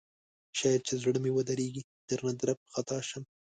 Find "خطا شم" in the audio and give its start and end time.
2.73-3.23